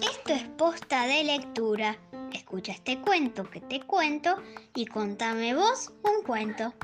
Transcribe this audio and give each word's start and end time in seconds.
Esto 0.00 0.32
es 0.32 0.42
posta 0.56 1.06
de 1.06 1.22
lectura. 1.22 1.96
Escucha 2.32 2.72
este 2.72 3.00
cuento 3.00 3.48
que 3.48 3.60
te 3.60 3.80
cuento 3.82 4.42
y 4.74 4.86
contame 4.86 5.54
vos 5.54 5.92
un 6.02 6.24
cuento. 6.24 6.74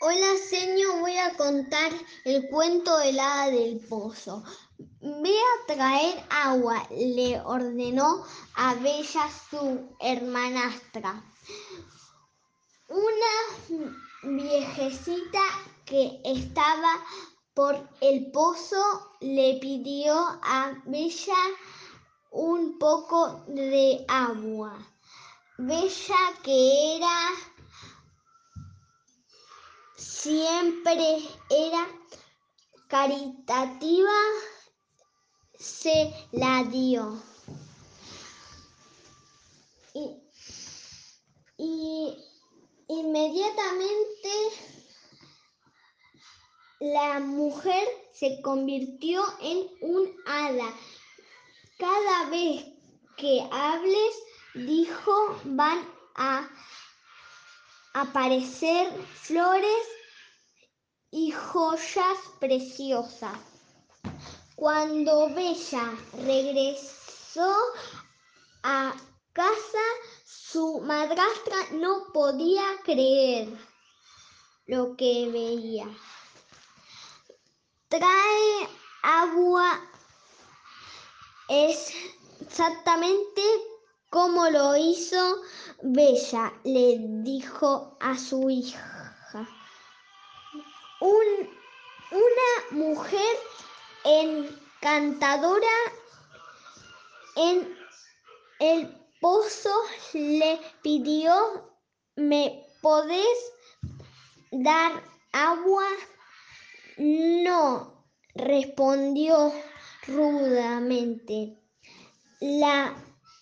Hola, 0.00 0.36
señor, 0.48 0.98
voy 0.98 1.16
a 1.18 1.32
contar 1.36 1.92
el 2.24 2.48
cuento 2.48 2.98
del 2.98 3.20
hada 3.20 3.52
del 3.52 3.78
pozo. 3.88 4.42
Ve 5.00 5.30
a 5.30 5.66
traer 5.72 6.24
agua, 6.28 6.88
le 6.90 7.40
ordenó 7.42 8.24
a 8.56 8.74
Bella 8.74 9.28
su 9.48 9.88
hermanastra. 10.00 11.22
Una 12.90 13.86
viejecita 14.22 15.40
que 15.84 16.20
estaba 16.24 17.00
por 17.54 17.88
el 18.00 18.32
pozo 18.32 19.16
le 19.20 19.58
pidió 19.60 20.12
a 20.42 20.72
Bella 20.86 21.36
un 22.32 22.78
poco 22.80 23.44
de 23.46 24.04
agua. 24.08 24.76
Bella 25.56 26.16
que 26.42 26.96
era 26.96 27.30
siempre 29.96 31.28
era 31.48 31.86
caritativa, 32.88 34.18
se 35.56 36.12
la 36.32 36.64
dio. 36.64 37.22
Y, 39.94 40.22
y 41.56 42.30
inmediatamente 42.90 44.30
la 46.80 47.20
mujer 47.20 47.86
se 48.14 48.40
convirtió 48.40 49.22
en 49.42 49.68
un 49.82 50.16
hada. 50.26 50.74
Cada 51.78 52.30
vez 52.30 52.64
que 53.18 53.46
hables, 53.52 54.14
dijo, 54.54 55.38
van 55.44 55.86
a 56.14 56.48
aparecer 57.92 58.90
flores 59.14 59.88
y 61.10 61.32
joyas 61.32 62.18
preciosas. 62.38 63.38
Cuando 64.56 65.28
Bella 65.34 65.92
regresó 66.24 67.56
a 68.62 68.94
casa, 69.34 69.78
su 70.24 70.80
madrastra 70.80 71.56
no 71.72 72.10
podía 72.12 72.64
creer 72.84 73.48
lo 74.66 74.96
que 74.96 75.28
veía. 75.30 75.86
Trae 77.90 78.68
agua 79.02 79.80
exactamente 81.48 83.42
como 84.10 84.48
lo 84.48 84.76
hizo 84.76 85.42
Bella, 85.82 86.52
le 86.62 86.98
dijo 87.24 87.96
a 88.00 88.16
su 88.16 88.48
hija. 88.48 89.16
una 91.00 92.50
mujer 92.70 93.36
encantadora 94.04 95.66
en 97.34 97.76
el 98.60 98.88
pozo 99.20 99.74
le 100.12 100.60
pidió, 100.82 101.72
¿me 102.14 102.66
podés 102.82 103.52
dar 104.52 105.02
agua? 105.32 105.84
No, 107.02 108.04
respondió 108.34 109.54
rudamente 110.06 111.56
la 112.40 112.94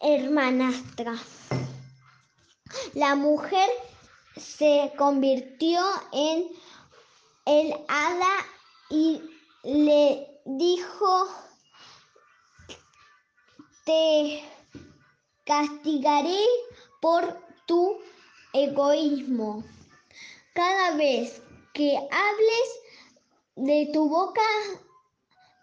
hermanastra. 0.00 1.16
La 2.94 3.16
mujer 3.16 3.68
se 4.36 4.92
convirtió 4.96 5.80
en 6.12 6.46
el 7.44 7.74
hada 7.88 8.36
y 8.88 9.20
le 9.64 10.28
dijo, 10.44 11.28
te 13.84 14.44
castigaré 15.44 16.44
por 17.00 17.36
tu 17.66 17.98
egoísmo. 18.52 19.64
Cada 20.54 20.92
vez 20.92 21.42
que 21.72 21.96
hables 21.96 22.80
de 23.60 23.90
tu 23.92 24.08
boca 24.08 24.40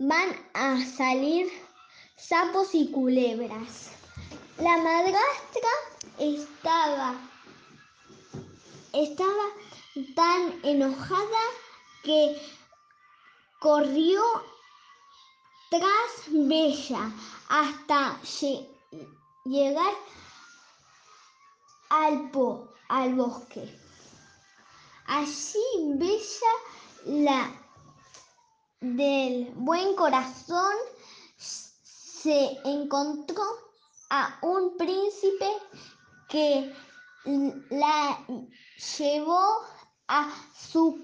van 0.00 0.30
a 0.52 0.84
salir 0.84 1.46
sapos 2.16 2.74
y 2.74 2.90
culebras. 2.90 3.92
La 4.58 4.78
madrastra 4.78 5.70
estaba, 6.18 7.14
estaba 8.92 9.44
tan 10.16 10.60
enojada 10.64 11.44
que 12.02 12.36
corrió 13.60 14.22
tras 15.70 16.26
Bella 16.28 17.12
hasta 17.48 18.20
llegar 19.44 19.94
al, 21.90 22.32
al 22.88 23.14
bosque. 23.14 23.80
Allí 25.06 25.94
Bella 25.96 26.54
la 27.04 27.63
del 28.84 29.50
buen 29.54 29.96
corazón 29.96 30.74
se 31.36 32.58
encontró 32.64 33.42
a 34.10 34.38
un 34.42 34.76
príncipe 34.76 35.48
que 36.28 36.70
la 37.70 38.18
llevó 38.98 39.62
a 40.08 40.30
su 40.54 41.02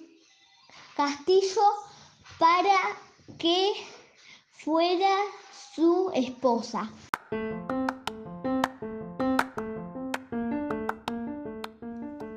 castillo 0.94 1.62
para 2.38 2.98
que 3.38 3.72
fuera 4.52 5.16
su 5.74 6.10
esposa. 6.14 6.92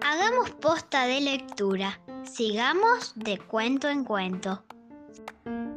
Hagamos 0.01 0.51
posta 0.61 1.05
de 1.05 1.19
lectura. 1.19 1.99
Sigamos 2.23 3.11
de 3.15 3.37
cuento 3.39 3.89
en 3.89 4.05
cuento. 4.05 4.63
Thank 5.15 5.29
you. 5.45 5.72